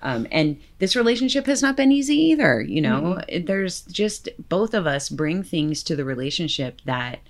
um, 0.00 0.26
and 0.32 0.58
this 0.78 0.96
relationship 0.96 1.46
has 1.46 1.62
not 1.62 1.76
been 1.76 1.92
easy 1.92 2.16
either. 2.16 2.60
You 2.60 2.80
know, 2.80 3.22
mm-hmm. 3.28 3.44
there's 3.44 3.82
just 3.82 4.28
both 4.48 4.74
of 4.74 4.86
us 4.86 5.08
bring 5.08 5.42
things 5.42 5.82
to 5.84 5.94
the 5.94 6.04
relationship 6.04 6.80
that 6.86 7.20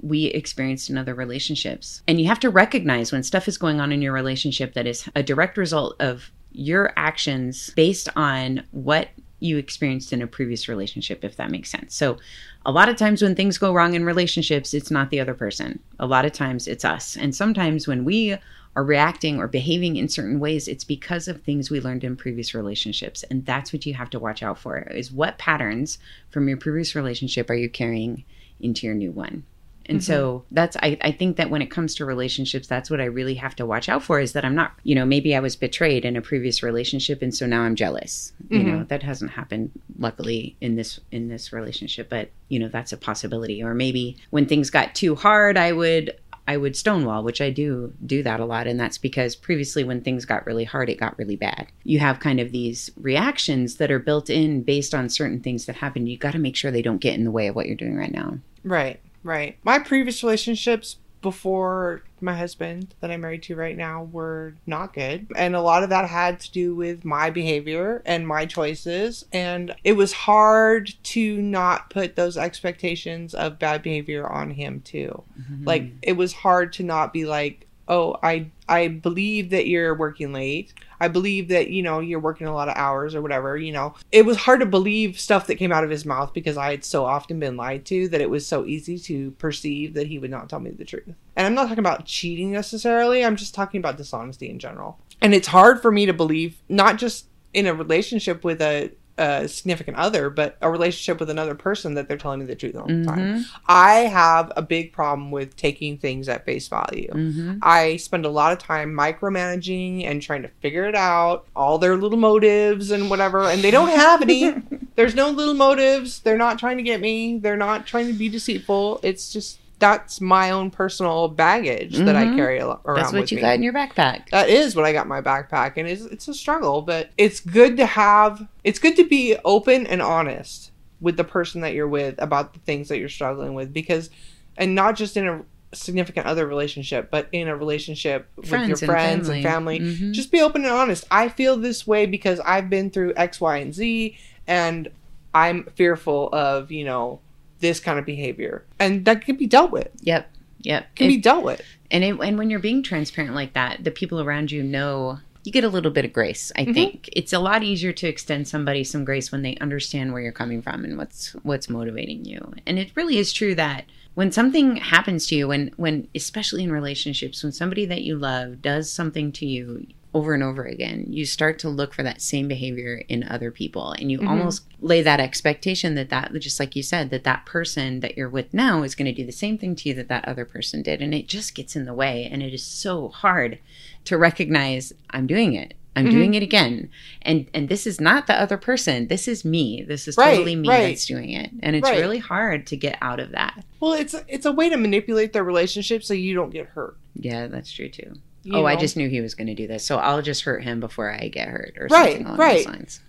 we 0.00 0.26
experienced 0.26 0.90
in 0.90 0.98
other 0.98 1.14
relationships. 1.14 2.02
And 2.06 2.20
you 2.20 2.26
have 2.26 2.40
to 2.40 2.50
recognize 2.50 3.12
when 3.12 3.22
stuff 3.22 3.48
is 3.48 3.58
going 3.58 3.80
on 3.80 3.92
in 3.92 4.02
your 4.02 4.12
relationship 4.12 4.74
that 4.74 4.86
is 4.86 5.08
a 5.14 5.22
direct 5.22 5.56
result 5.56 5.96
of 6.00 6.30
your 6.52 6.92
actions 6.96 7.70
based 7.76 8.08
on 8.16 8.64
what 8.70 9.08
you 9.40 9.58
experienced 9.58 10.12
in 10.12 10.22
a 10.22 10.26
previous 10.26 10.68
relationship, 10.68 11.22
if 11.24 11.36
that 11.36 11.50
makes 11.50 11.70
sense. 11.70 11.94
So, 11.94 12.18
a 12.64 12.72
lot 12.72 12.88
of 12.88 12.96
times 12.96 13.22
when 13.22 13.34
things 13.34 13.58
go 13.58 13.72
wrong 13.72 13.94
in 13.94 14.04
relationships, 14.04 14.74
it's 14.74 14.90
not 14.90 15.10
the 15.10 15.20
other 15.20 15.34
person. 15.34 15.78
A 16.00 16.06
lot 16.06 16.24
of 16.24 16.32
times 16.32 16.66
it's 16.66 16.84
us. 16.84 17.16
And 17.16 17.34
sometimes 17.34 17.86
when 17.86 18.04
we 18.04 18.36
are 18.74 18.84
reacting 18.84 19.38
or 19.38 19.46
behaving 19.46 19.96
in 19.96 20.08
certain 20.08 20.40
ways, 20.40 20.68
it's 20.68 20.84
because 20.84 21.28
of 21.28 21.42
things 21.42 21.70
we 21.70 21.80
learned 21.80 22.04
in 22.04 22.16
previous 22.16 22.54
relationships. 22.54 23.22
And 23.24 23.44
that's 23.46 23.72
what 23.72 23.86
you 23.86 23.94
have 23.94 24.10
to 24.10 24.18
watch 24.18 24.42
out 24.42 24.58
for 24.58 24.78
is 24.78 25.12
what 25.12 25.38
patterns 25.38 25.98
from 26.30 26.48
your 26.48 26.58
previous 26.58 26.94
relationship 26.94 27.48
are 27.50 27.54
you 27.54 27.70
carrying 27.70 28.24
into 28.60 28.86
your 28.86 28.94
new 28.94 29.12
one? 29.12 29.44
And 29.88 29.98
mm-hmm. 29.98 30.12
so 30.12 30.44
that's 30.50 30.76
I, 30.78 30.98
I 31.00 31.12
think 31.12 31.36
that 31.36 31.50
when 31.50 31.62
it 31.62 31.70
comes 31.70 31.94
to 31.96 32.04
relationships, 32.04 32.66
that's 32.66 32.90
what 32.90 33.00
I 33.00 33.04
really 33.04 33.34
have 33.34 33.56
to 33.56 33.66
watch 33.66 33.88
out 33.88 34.02
for 34.02 34.20
is 34.20 34.32
that 34.32 34.44
I'm 34.44 34.54
not, 34.54 34.72
you 34.82 34.94
know, 34.94 35.04
maybe 35.04 35.34
I 35.34 35.40
was 35.40 35.56
betrayed 35.56 36.04
in 36.04 36.16
a 36.16 36.22
previous 36.22 36.62
relationship 36.62 37.22
and 37.22 37.34
so 37.34 37.46
now 37.46 37.62
I'm 37.62 37.76
jealous. 37.76 38.32
Mm-hmm. 38.44 38.54
You 38.54 38.72
know, 38.72 38.84
that 38.84 39.02
hasn't 39.02 39.30
happened 39.30 39.70
luckily 39.98 40.56
in 40.60 40.76
this 40.76 41.00
in 41.10 41.28
this 41.28 41.52
relationship, 41.52 42.08
but 42.08 42.30
you 42.48 42.58
know, 42.58 42.68
that's 42.68 42.92
a 42.92 42.96
possibility. 42.96 43.62
Or 43.62 43.74
maybe 43.74 44.16
when 44.30 44.46
things 44.46 44.70
got 44.70 44.94
too 44.94 45.14
hard, 45.14 45.56
I 45.56 45.72
would 45.72 46.16
I 46.48 46.56
would 46.56 46.76
stonewall, 46.76 47.24
which 47.24 47.40
I 47.40 47.50
do 47.50 47.92
do 48.04 48.22
that 48.22 48.40
a 48.40 48.44
lot. 48.44 48.66
And 48.66 48.78
that's 48.78 48.98
because 48.98 49.34
previously, 49.34 49.82
when 49.82 50.00
things 50.00 50.24
got 50.24 50.46
really 50.46 50.64
hard, 50.64 50.88
it 50.88 51.00
got 51.00 51.18
really 51.18 51.36
bad. 51.36 51.66
You 51.84 51.98
have 51.98 52.20
kind 52.20 52.40
of 52.40 52.52
these 52.52 52.90
reactions 52.96 53.76
that 53.76 53.90
are 53.90 53.98
built 53.98 54.30
in 54.30 54.62
based 54.62 54.94
on 54.94 55.08
certain 55.08 55.40
things 55.40 55.66
that 55.66 55.76
happen. 55.76 56.06
You 56.06 56.16
got 56.16 56.32
to 56.32 56.38
make 56.38 56.56
sure 56.56 56.70
they 56.70 56.82
don't 56.82 57.00
get 57.00 57.14
in 57.14 57.24
the 57.24 57.30
way 57.30 57.48
of 57.48 57.56
what 57.56 57.66
you're 57.66 57.74
doing 57.74 57.96
right 57.96 58.12
now. 58.12 58.38
Right. 58.62 59.00
Right. 59.26 59.58
My 59.64 59.80
previous 59.80 60.22
relationships 60.22 60.98
before 61.20 62.02
my 62.20 62.36
husband 62.36 62.94
that 63.00 63.10
I'm 63.10 63.22
married 63.22 63.42
to 63.44 63.56
right 63.56 63.76
now 63.76 64.04
were 64.12 64.54
not 64.66 64.94
good. 64.94 65.26
And 65.34 65.56
a 65.56 65.60
lot 65.60 65.82
of 65.82 65.88
that 65.88 66.08
had 66.08 66.38
to 66.40 66.52
do 66.52 66.76
with 66.76 67.04
my 67.04 67.30
behavior 67.30 68.02
and 68.06 68.28
my 68.28 68.46
choices. 68.46 69.24
And 69.32 69.74
it 69.82 69.94
was 69.94 70.12
hard 70.12 70.94
to 71.02 71.42
not 71.42 71.90
put 71.90 72.14
those 72.14 72.36
expectations 72.36 73.34
of 73.34 73.58
bad 73.58 73.82
behavior 73.82 74.28
on 74.28 74.50
him 74.50 74.80
too. 74.82 75.24
Mm-hmm. 75.40 75.64
Like 75.64 75.90
it 76.02 76.12
was 76.12 76.32
hard 76.32 76.72
to 76.74 76.84
not 76.84 77.12
be 77.12 77.24
like, 77.24 77.66
oh, 77.88 78.16
I 78.22 78.52
I 78.68 78.88
believe 78.88 79.50
that 79.50 79.66
you're 79.66 79.94
working 79.94 80.32
late. 80.32 80.74
I 81.00 81.08
believe 81.08 81.48
that, 81.48 81.70
you 81.70 81.82
know, 81.82 82.00
you're 82.00 82.20
working 82.20 82.46
a 82.46 82.54
lot 82.54 82.68
of 82.68 82.76
hours 82.76 83.14
or 83.14 83.22
whatever, 83.22 83.56
you 83.56 83.72
know. 83.72 83.94
It 84.10 84.24
was 84.24 84.36
hard 84.36 84.60
to 84.60 84.66
believe 84.66 85.20
stuff 85.20 85.46
that 85.46 85.56
came 85.56 85.72
out 85.72 85.84
of 85.84 85.90
his 85.90 86.04
mouth 86.04 86.32
because 86.32 86.56
I 86.56 86.70
had 86.70 86.84
so 86.84 87.04
often 87.04 87.38
been 87.38 87.56
lied 87.56 87.84
to 87.86 88.08
that 88.08 88.20
it 88.20 88.30
was 88.30 88.46
so 88.46 88.64
easy 88.64 88.98
to 89.00 89.30
perceive 89.32 89.94
that 89.94 90.08
he 90.08 90.18
would 90.18 90.30
not 90.30 90.48
tell 90.48 90.60
me 90.60 90.70
the 90.70 90.84
truth. 90.84 91.14
And 91.36 91.46
I'm 91.46 91.54
not 91.54 91.64
talking 91.64 91.78
about 91.78 92.06
cheating 92.06 92.50
necessarily, 92.50 93.24
I'm 93.24 93.36
just 93.36 93.54
talking 93.54 93.78
about 93.78 93.98
dishonesty 93.98 94.50
in 94.50 94.58
general. 94.58 94.98
And 95.20 95.34
it's 95.34 95.48
hard 95.48 95.80
for 95.80 95.92
me 95.92 96.06
to 96.06 96.12
believe, 96.12 96.58
not 96.68 96.98
just 96.98 97.26
in 97.54 97.66
a 97.66 97.74
relationship 97.74 98.44
with 98.44 98.60
a 98.60 98.92
a 99.18 99.48
significant 99.48 99.96
other, 99.96 100.28
but 100.30 100.56
a 100.60 100.70
relationship 100.70 101.20
with 101.20 101.30
another 101.30 101.54
person 101.54 101.94
that 101.94 102.08
they're 102.08 102.16
telling 102.16 102.40
me 102.40 102.46
the 102.46 102.54
truth 102.54 102.76
all 102.76 102.86
the 102.86 102.92
mm-hmm. 102.92 103.08
time. 103.08 103.44
I 103.66 103.92
have 104.00 104.52
a 104.56 104.62
big 104.62 104.92
problem 104.92 105.30
with 105.30 105.56
taking 105.56 105.96
things 105.98 106.28
at 106.28 106.44
face 106.44 106.68
value. 106.68 107.10
Mm-hmm. 107.10 107.58
I 107.62 107.96
spend 107.96 108.26
a 108.26 108.30
lot 108.30 108.52
of 108.52 108.58
time 108.58 108.92
micromanaging 108.92 110.04
and 110.04 110.20
trying 110.20 110.42
to 110.42 110.48
figure 110.60 110.84
it 110.84 110.94
out, 110.94 111.46
all 111.56 111.78
their 111.78 111.96
little 111.96 112.18
motives 112.18 112.90
and 112.90 113.08
whatever, 113.08 113.44
and 113.44 113.62
they 113.62 113.70
don't 113.70 113.88
have 113.88 114.22
any. 114.22 114.54
There's 114.96 115.14
no 115.14 115.30
little 115.30 115.54
motives. 115.54 116.20
They're 116.20 116.38
not 116.38 116.58
trying 116.58 116.76
to 116.76 116.82
get 116.82 117.00
me. 117.00 117.38
They're 117.38 117.56
not 117.56 117.86
trying 117.86 118.06
to 118.08 118.12
be 118.12 118.28
deceitful. 118.28 119.00
It's 119.02 119.32
just 119.32 119.58
that's 119.78 120.20
my 120.20 120.50
own 120.50 120.70
personal 120.70 121.28
baggage 121.28 121.94
mm-hmm. 121.94 122.06
that 122.06 122.16
I 122.16 122.24
mm-hmm. 122.24 122.36
carry 122.36 122.60
around. 122.60 122.80
That's 122.86 123.12
what 123.12 123.30
you 123.30 123.36
me. 123.36 123.42
got 123.42 123.54
in 123.54 123.62
your 123.62 123.72
backpack. 123.72 124.28
That 124.30 124.48
is 124.48 124.74
what 124.74 124.84
I 124.84 124.92
got 124.92 125.02
in 125.02 125.08
my 125.08 125.20
backpack, 125.20 125.74
and 125.76 125.86
it's 125.86 126.02
it's 126.02 126.28
a 126.28 126.34
struggle, 126.34 126.82
but 126.82 127.10
it's 127.18 127.40
good 127.40 127.76
to 127.76 127.86
have. 127.86 128.46
It's 128.64 128.78
good 128.78 128.96
to 128.96 129.04
be 129.04 129.36
open 129.44 129.86
and 129.86 130.00
honest 130.00 130.72
with 131.00 131.16
the 131.16 131.24
person 131.24 131.60
that 131.60 131.74
you're 131.74 131.88
with 131.88 132.14
about 132.18 132.54
the 132.54 132.58
things 132.60 132.88
that 132.88 132.98
you're 132.98 133.08
struggling 133.08 133.54
with, 133.54 133.72
because, 133.72 134.08
and 134.56 134.74
not 134.74 134.96
just 134.96 135.16
in 135.16 135.28
a 135.28 135.42
significant 135.74 136.26
other 136.26 136.46
relationship, 136.46 137.10
but 137.10 137.28
in 137.32 137.48
a 137.48 137.56
relationship 137.56 138.28
friends 138.46 138.70
with 138.70 138.80
your 138.80 138.88
friends 138.88 139.28
and 139.28 139.42
family. 139.42 139.76
And 139.76 139.86
family. 139.86 140.06
Mm-hmm. 140.06 140.12
Just 140.12 140.32
be 140.32 140.40
open 140.40 140.64
and 140.64 140.72
honest. 140.72 141.04
I 141.10 141.28
feel 141.28 141.56
this 141.56 141.86
way 141.86 142.06
because 142.06 142.40
I've 142.40 142.70
been 142.70 142.90
through 142.90 143.12
X, 143.16 143.40
Y, 143.40 143.58
and 143.58 143.74
Z, 143.74 144.16
and 144.46 144.88
I'm 145.34 145.64
fearful 145.76 146.30
of 146.32 146.72
you 146.72 146.84
know 146.84 147.20
this 147.60 147.80
kind 147.80 147.98
of 147.98 148.04
behavior, 148.04 148.64
and 148.78 149.04
that 149.04 149.24
can 149.24 149.36
be 149.36 149.46
dealt 149.46 149.70
with. 149.70 149.88
Yep, 150.00 150.28
yep, 150.60 150.94
can 150.94 151.06
it, 151.06 151.08
be 151.08 151.16
dealt 151.18 151.44
with. 151.44 151.62
And 151.90 152.04
it, 152.04 152.18
and 152.20 152.38
when 152.38 152.50
you're 152.50 152.58
being 152.58 152.82
transparent 152.82 153.34
like 153.34 153.52
that, 153.54 153.84
the 153.84 153.90
people 153.90 154.20
around 154.20 154.50
you 154.50 154.62
know 154.62 155.20
you 155.46 155.52
get 155.52 155.64
a 155.64 155.68
little 155.68 155.92
bit 155.92 156.04
of 156.04 156.12
grace. 156.12 156.50
I 156.56 156.62
mm-hmm. 156.62 156.72
think 156.72 157.08
it's 157.12 157.32
a 157.32 157.38
lot 157.38 157.62
easier 157.62 157.92
to 157.92 158.08
extend 158.08 158.48
somebody 158.48 158.82
some 158.82 159.04
grace 159.04 159.30
when 159.30 159.42
they 159.42 159.56
understand 159.58 160.12
where 160.12 160.20
you're 160.20 160.32
coming 160.32 160.60
from 160.60 160.84
and 160.84 160.98
what's 160.98 161.30
what's 161.44 161.70
motivating 161.70 162.24
you. 162.24 162.52
And 162.66 162.78
it 162.78 162.90
really 162.96 163.18
is 163.18 163.32
true 163.32 163.54
that 163.54 163.84
when 164.14 164.32
something 164.32 164.76
happens 164.76 165.26
to 165.28 165.36
you, 165.36 165.48
when 165.48 165.70
when 165.76 166.08
especially 166.14 166.64
in 166.64 166.72
relationships, 166.72 167.42
when 167.42 167.52
somebody 167.52 167.86
that 167.86 168.02
you 168.02 168.16
love 168.16 168.60
does 168.60 168.90
something 168.90 169.30
to 169.32 169.46
you, 169.46 169.86
over 170.16 170.32
and 170.32 170.42
over 170.42 170.64
again, 170.64 171.04
you 171.10 171.26
start 171.26 171.58
to 171.58 171.68
look 171.68 171.92
for 171.92 172.02
that 172.02 172.22
same 172.22 172.48
behavior 172.48 173.02
in 173.06 173.22
other 173.24 173.50
people. 173.50 173.92
And 173.92 174.10
you 174.10 174.18
mm-hmm. 174.18 174.28
almost 174.28 174.64
lay 174.80 175.02
that 175.02 175.20
expectation 175.20 175.94
that 175.96 176.08
that, 176.08 176.32
just 176.38 176.58
like 176.58 176.74
you 176.74 176.82
said, 176.82 177.10
that 177.10 177.24
that 177.24 177.44
person 177.44 178.00
that 178.00 178.16
you're 178.16 178.30
with 178.30 178.54
now 178.54 178.82
is 178.82 178.94
going 178.94 179.04
to 179.04 179.12
do 179.12 179.26
the 179.26 179.30
same 179.30 179.58
thing 179.58 179.76
to 179.76 179.90
you 179.90 179.94
that 179.96 180.08
that 180.08 180.26
other 180.26 180.46
person 180.46 180.82
did. 180.82 181.02
And 181.02 181.12
it 181.12 181.28
just 181.28 181.54
gets 181.54 181.76
in 181.76 181.84
the 181.84 181.92
way. 181.92 182.26
And 182.32 182.42
it 182.42 182.54
is 182.54 182.64
so 182.64 183.08
hard 183.08 183.58
to 184.06 184.16
recognize 184.16 184.94
I'm 185.10 185.26
doing 185.26 185.52
it. 185.52 185.74
I'm 185.94 186.06
mm-hmm. 186.06 186.14
doing 186.14 186.34
it 186.34 186.42
again. 186.42 186.88
And 187.20 187.50
and 187.52 187.68
this 187.68 187.86
is 187.86 188.00
not 188.00 188.26
the 188.26 188.40
other 188.40 188.56
person. 188.56 189.08
This 189.08 189.28
is 189.28 189.44
me. 189.44 189.82
This 189.82 190.08
is 190.08 190.16
right, 190.16 190.30
totally 190.30 190.56
me 190.56 190.68
right. 190.68 190.88
that's 190.88 191.04
doing 191.04 191.30
it. 191.30 191.50
And 191.60 191.76
it's 191.76 191.88
right. 191.88 192.00
really 192.00 192.18
hard 192.18 192.66
to 192.68 192.76
get 192.76 192.96
out 193.02 193.20
of 193.20 193.32
that. 193.32 193.64
Well, 193.80 193.92
it's 193.92 194.14
it's 194.28 194.46
a 194.46 194.52
way 194.52 194.70
to 194.70 194.78
manipulate 194.78 195.34
the 195.34 195.42
relationship 195.42 196.02
so 196.02 196.14
you 196.14 196.34
don't 196.34 196.50
get 196.50 196.68
hurt. 196.68 196.96
Yeah, 197.14 197.48
that's 197.48 197.70
true 197.70 197.90
too 197.90 198.14
oh, 198.52 198.60
know. 198.60 198.66
I 198.66 198.76
just 198.76 198.96
knew 198.96 199.08
he 199.08 199.20
was 199.20 199.34
going 199.34 199.46
to 199.48 199.54
do 199.54 199.66
this, 199.66 199.84
so 199.84 199.98
I'll 199.98 200.22
just 200.22 200.42
hurt 200.42 200.62
him 200.64 200.80
before 200.80 201.10
I 201.10 201.28
get 201.28 201.48
hurt, 201.48 201.74
or 201.78 201.88
right, 201.90 202.12
something 202.12 202.26
along 202.26 202.38
right. 202.38 202.56
those 202.58 202.66
lines. 202.66 203.00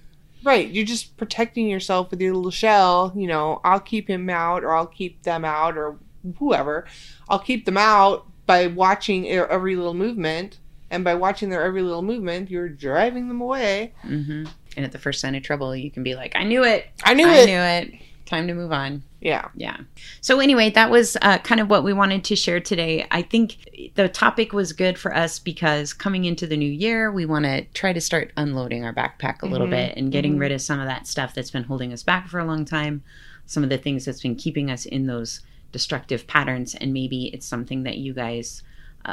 Right, 0.44 0.70
you're 0.70 0.86
just 0.86 1.18
protecting 1.18 1.68
yourself 1.68 2.12
with 2.12 2.22
your 2.22 2.34
little 2.34 2.52
shell. 2.52 3.12
You 3.16 3.28
know, 3.28 3.60
I'll 3.64 3.80
keep 3.80 4.08
him 4.10 4.30
out, 4.30 4.64
or 4.64 4.76
I'll 4.76 4.88
keep 4.88 5.24
them 5.24 5.44
out, 5.44 5.78
or 5.78 5.98
whoever. 6.38 6.86
I'll 7.28 7.40
keep 7.40 7.66
them 7.66 7.78
out 7.78 8.28
by 8.46 8.68
watching 8.68 9.28
every 9.28 9.76
little 9.76 9.94
movement, 9.94 10.60
and 10.90 11.04
by 11.04 11.16
watching 11.16 11.50
their 11.50 11.64
every 11.64 11.82
little 11.82 12.02
movement, 12.02 12.50
you're 12.50 12.70
driving 12.70 13.28
them 13.28 13.42
away. 13.42 13.94
Mm-hmm. 14.04 14.46
And 14.78 14.86
at 14.86 14.92
the 14.92 15.00
first 15.00 15.20
sign 15.20 15.36
of 15.36 15.44
trouble, 15.44 15.76
you 15.76 15.92
can 15.92 16.04
be 16.04 16.16
like, 16.16 16.36
"I 16.36 16.44
knew 16.44 16.64
it! 16.64 16.88
I 17.04 17.14
knew 17.14 17.28
I 17.28 17.34
it! 17.34 17.42
I 17.42 17.46
knew 17.46 17.60
it! 17.60 18.02
Time 18.28 18.48
to 18.48 18.54
move 18.54 18.72
on." 18.72 19.02
Yeah. 19.20 19.50
Yeah. 19.56 19.78
So, 20.22 20.40
anyway, 20.40 20.70
that 20.70 20.92
was 20.92 21.18
uh, 21.22 21.40
kind 21.40 21.60
of 21.60 21.70
what 21.70 21.84
we 21.84 21.92
wanted 21.92 22.24
to 22.26 22.36
share 22.36 22.60
today. 22.60 23.08
I 23.10 23.24
think 23.24 23.92
the 23.96 24.08
topic 24.08 24.54
was 24.54 24.74
good 24.74 24.98
for 24.98 25.16
us 25.16 25.40
because 25.40 25.94
coming 25.94 26.26
into 26.26 26.46
the 26.46 26.58
new 26.58 26.70
year, 26.70 27.12
we 27.12 27.26
want 27.26 27.46
to 27.46 27.64
try 27.74 27.94
to 27.94 28.02
start 28.02 28.32
unloading 28.38 28.86
our 28.86 28.94
backpack 28.94 29.38
a 29.38 29.46
mm-hmm. 29.46 29.52
little 29.52 29.68
bit 29.68 29.98
and 29.98 30.12
getting 30.12 30.34
mm-hmm. 30.34 30.42
rid 30.42 30.52
of 30.52 30.62
some 30.62 30.80
of 30.80 30.86
that 30.86 31.08
stuff 31.08 31.34
that's 31.34 31.52
been 31.52 31.64
holding 31.64 31.92
us 31.92 32.04
back 32.04 32.28
for 32.28 32.40
a 32.40 32.46
long 32.46 32.64
time, 32.64 33.04
some 33.48 33.64
of 33.64 33.70
the 33.70 33.78
things 33.78 34.06
that's 34.06 34.22
been 34.22 34.36
keeping 34.36 34.70
us 34.70 34.86
in 34.86 35.08
those 35.08 35.42
destructive 35.72 36.28
patterns. 36.28 36.76
And 36.76 36.94
maybe 36.94 37.28
it's 37.34 37.46
something 37.46 37.84
that 37.84 37.98
you 37.98 38.14
guys 38.14 38.62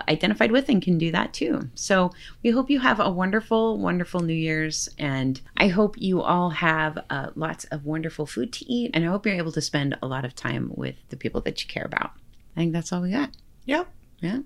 identified 0.08 0.52
with 0.52 0.68
and 0.68 0.82
can 0.82 0.98
do 0.98 1.10
that 1.12 1.32
too. 1.32 1.68
So 1.74 2.12
we 2.42 2.50
hope 2.50 2.70
you 2.70 2.80
have 2.80 3.00
a 3.00 3.10
wonderful, 3.10 3.78
wonderful 3.78 4.20
New 4.20 4.34
Year's. 4.34 4.88
And 4.98 5.40
I 5.56 5.68
hope 5.68 5.96
you 5.98 6.22
all 6.22 6.50
have 6.50 6.98
uh, 7.10 7.30
lots 7.34 7.64
of 7.66 7.84
wonderful 7.84 8.26
food 8.26 8.52
to 8.54 8.64
eat. 8.72 8.90
And 8.94 9.04
I 9.04 9.08
hope 9.08 9.26
you're 9.26 9.36
able 9.36 9.52
to 9.52 9.60
spend 9.60 9.96
a 10.02 10.06
lot 10.06 10.24
of 10.24 10.34
time 10.34 10.72
with 10.74 10.96
the 11.08 11.16
people 11.16 11.40
that 11.42 11.62
you 11.62 11.68
care 11.68 11.84
about. 11.84 12.12
I 12.56 12.60
think 12.60 12.72
that's 12.72 12.92
all 12.92 13.02
we 13.02 13.10
got. 13.10 13.30
Yep. 13.66 13.88
Yeah. 14.20 14.38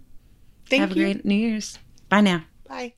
Thank 0.66 0.80
you. 0.80 0.80
have 0.80 0.96
you. 0.96 1.02
a 1.02 1.12
great 1.12 1.24
New 1.24 1.34
Year's. 1.34 1.78
Bye 2.08 2.20
now. 2.20 2.44
Bye. 2.66 2.97